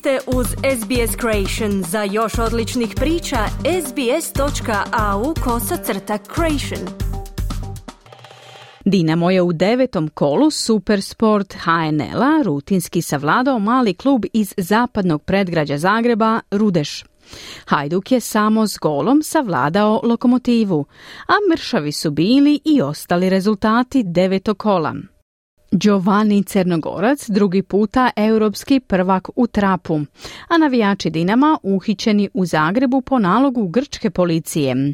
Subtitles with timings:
[0.00, 1.82] ste uz SBS Creation.
[1.82, 3.36] Za još odličnih priča,
[3.86, 6.88] sbs.au kosacrta creation.
[8.84, 16.40] Dinamo je u devetom kolu Supersport HNL-a rutinski savladao mali klub iz zapadnog predgrađa Zagreba,
[16.50, 17.04] Rudeš.
[17.66, 20.84] Hajduk je samo s golom savladao lokomotivu,
[21.26, 24.94] a mršavi su bili i ostali rezultati devetog kola.
[25.72, 30.00] Giovanni Crnogorac drugi puta europski prvak u trapu,
[30.48, 34.92] a navijači Dinama uhićeni u Zagrebu po nalogu grčke policije.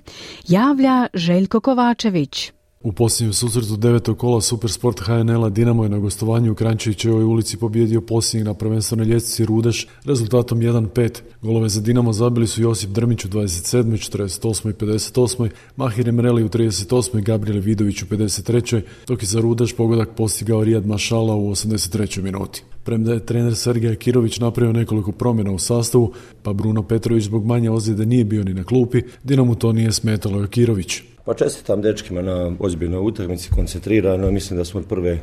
[0.49, 2.56] Javlja Željko Kovačević.
[2.87, 8.01] U posljednjem susretu devetog kola Supersport HNL-a Dinamo je na gostovanju u Krančevićevoj ulici pobjedio
[8.01, 11.21] posljednjeg na prvenstvenoj ljestvici Rudeš rezultatom 1-5.
[11.43, 14.11] Golove za Dinamo zabili su Josip Drmić u 27.
[14.13, 14.71] 48.
[14.71, 15.49] i 58.
[15.77, 17.23] Mahir Emreli u 38.
[17.25, 18.83] Gabriel Vidović u 53.
[19.07, 22.23] dok je za Rudeš pogodak postigao Rijad Mašala u 83.
[22.23, 22.63] minuti.
[22.87, 27.71] Premda je trener Sergej Kirović napravio nekoliko promjena u sastavu, pa Bruno Petrović zbog manje
[27.71, 31.03] ozljede nije bio ni na klupi, Dinamo to nije smetalo je Kirović.
[31.25, 34.31] Pa čestitam dečkima na ozbiljnoj utakmici, koncentrirano.
[34.31, 35.19] Mislim da smo prve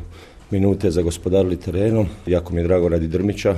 [0.52, 2.08] minute zagospodarili terenom.
[2.28, 3.56] Jako mi je drago radi Drmića,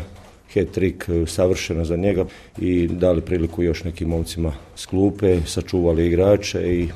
[0.54, 2.26] hat trick e, savršeno za njega
[2.58, 6.88] i dali priliku još nekim momcima s klupe, sačuvali igrače i,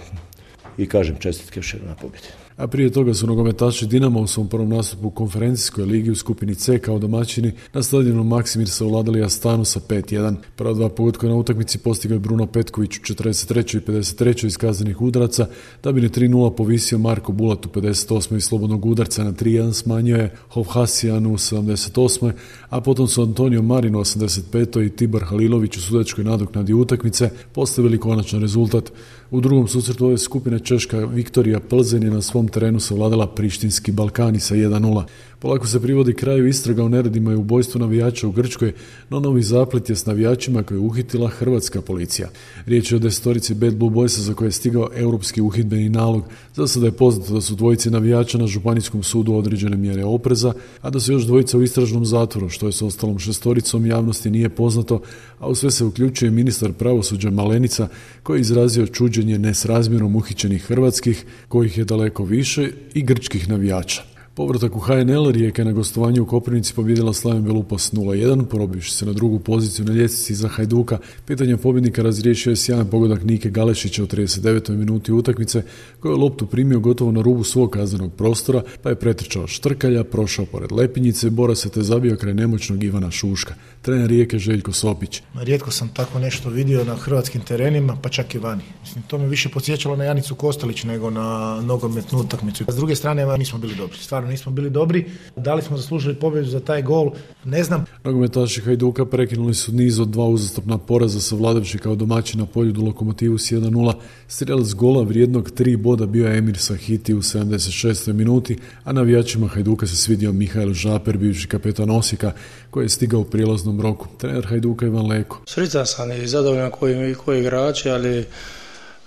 [0.78, 4.70] i kažem čestitke još na pobjedi a prije toga su nogometaši Dinamo u svom prvom
[4.70, 9.66] nastupu u konferencijskoj ligi u skupini C kao domaćini na stadionu Maksimir se ovladali Astanu
[9.66, 10.36] sa 5-1.
[10.56, 13.78] Prva dva pogotka na utakmici postigao je Bruno Petković u 43.
[13.78, 14.46] i 53.
[14.46, 15.48] iz kaznenih udaraca,
[15.84, 18.36] da bi ne 3-0 povisio Marko Bulat u 58.
[18.36, 20.36] iz slobodnog udarca na 3-1 smanjio je
[20.70, 22.32] Hasijan u 78.
[22.70, 24.86] a potom su Antonio Marino u 85.
[24.86, 28.92] i Tibor Halilović u sudačkoj nadoknadi utakmice postavili konačan rezultat.
[29.32, 34.40] U drugom susretu ove skupine Češka Viktorija Plzen je na svom terenu savladala Prištinski Balkani
[34.40, 35.06] sa 1-0.
[35.42, 38.74] Polako se privodi kraju istraga o neredima i ubojstvu navijača u Grčkoj,
[39.10, 42.30] no novi zaplet je s navijačima koje je uhitila hrvatska policija.
[42.66, 46.24] Riječ je o destorici Bad Blue Boysa za koje je stigao europski uhidbeni nalog.
[46.56, 50.90] Za sada je poznato da su dvojici navijača na Županijskom sudu određene mjere opreza, a
[50.90, 55.02] da su još dvojica u istražnom zatvoru, što je s ostalom šestoricom javnosti nije poznato,
[55.40, 57.88] a u sve se uključuje ministar pravosuđa Malenica
[58.24, 64.19] koji je izrazio čuđenje nesrazmjerom uhićenih hrvatskih, kojih je daleko više, i grčkih navijača.
[64.40, 69.14] Povratak u HNL Rijeka na gostovanju u Koprivnici pobjedila Slaven Belupas 0-1, probivši se na
[69.14, 70.98] drugu poziciju na ljestvici za Hajduka.
[71.26, 74.76] Pitanje pobjednika razriješio je sjajan pogodak Nike Galešića u 39.
[74.76, 75.64] minuti utakmice,
[76.00, 80.46] koji je loptu primio gotovo na rubu svog kaznenog prostora, pa je pretrčao Štrkalja, prošao
[80.46, 83.54] pored Lepinjice, Bora se te zabio kraj nemoćnog Ivana Šuška.
[83.82, 85.22] Trener Rijeke Željko Sopić.
[85.34, 88.64] Rijetko sam tako nešto vidio na hrvatskim terenima, pa čak i vani.
[88.82, 92.64] Mislim, to me više podsjećalo na Janicu Kostalić nego na nogometnu utakmicu.
[92.68, 93.98] S druge strane, nismo bili dobri.
[93.98, 95.06] Stvarno nismo bili dobri.
[95.36, 97.12] Da li smo zaslužili pobjedu za taj gol,
[97.46, 97.86] ne znam.
[98.04, 102.74] Nogometaši Hajduka prekinuli su niz od dva uzastopna poraza sa Vladavši kao domaći na polju
[102.86, 103.94] Lokomotivu s 1-0.
[104.28, 108.14] Strelac gola vrijednog tri boda bio je Emir Sahiti u 76.
[108.14, 112.32] minuti, a navijačima Hajduka se svidio Mihajl Žaper, bivši kapetan Osijeka,
[112.70, 114.08] koji je stigao u prijelaznom roku.
[114.18, 115.42] Trener Hajduka Ivan Leko.
[115.46, 118.26] Sretan sam i zadovoljan koji, koji igrači, ali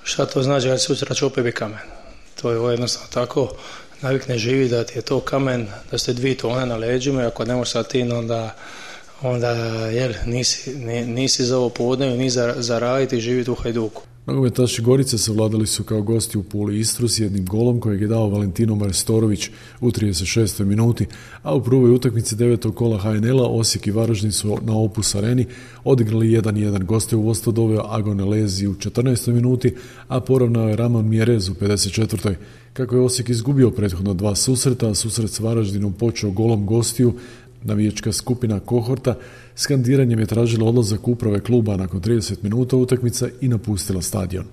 [0.02, 1.78] šta to znači kad sutra će opet kamen?
[2.42, 3.48] To je jednostavno tako
[4.02, 7.44] navikne živi da ti je to kamen, da ste dvije tone na leđima i ako
[7.44, 8.54] ne možeš sa tim onda
[9.22, 9.50] onda
[9.86, 10.74] jel, nisi,
[11.06, 14.02] nisi za ovo povodne, ni za, za raditi i živjeti u Hajduku.
[14.26, 18.28] Nogometaši Gorice savladali su kao gosti u Puli Istru s jednim golom kojeg je dao
[18.28, 19.50] Valentino Marstorović
[19.80, 20.64] u 36.
[20.64, 21.06] minuti,
[21.42, 25.46] a u prvoj utakmici devetog kola HNL-a Osijek i Varaždin su na Opus Areni
[25.84, 26.84] odigrali 1-1.
[26.84, 29.32] Goste u Vosto doveo Agone Lezi u 14.
[29.32, 29.74] minuti,
[30.08, 32.34] a poravnao je Raman Mjerez u 54.
[32.72, 37.14] Kako je Osijek izgubio prethodno dva susreta, susret s Varaždinom počeo golom gostiju,
[37.64, 39.14] navijačka skupina Kohorta
[39.56, 44.44] skandiranjem je tražila odlazak uprave kluba nakon 30 minuta utakmica i napustila stadion.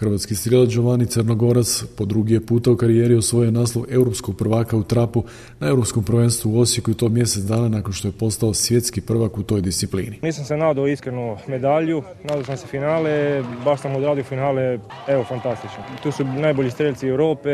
[0.00, 4.82] Hrvatski strijelac Giovanni Crnogorac po drugi je puta u karijeri osvojio naslov europskog prvaka u
[4.82, 5.24] trapu
[5.58, 9.38] na europskom prvenstvu u Osijeku i to mjesec dana nakon što je postao svjetski prvak
[9.38, 10.18] u toj disciplini.
[10.22, 15.82] Nisam se nadao iskreno medalju, nadao sam se finale, baš sam odradio finale, evo fantastično.
[16.02, 17.50] Tu su najbolji strelci Europe,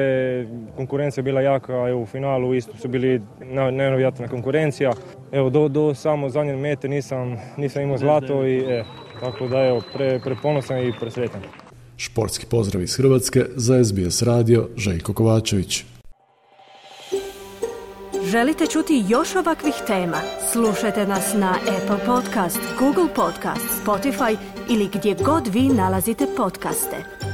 [0.76, 3.20] konkurencija je bila jaka, evo u finalu isto su bili
[3.72, 4.92] nevjerojatna konkurencija.
[5.32, 8.84] Evo do, do samo zadnje mete nisam, nisam imao zlato i e,
[9.20, 11.65] tako da evo pre, preponosan i presretan.
[11.96, 15.84] Športski pozdrav iz Hrvatske za SBS radio Željko Kovačević.
[18.24, 20.16] Želite čuti još ovakvih tema?
[20.52, 24.36] Slušajte nas na Apple Podcast, Google Podcast, Spotify
[24.70, 27.25] ili gdje god vi nalazite podcaste.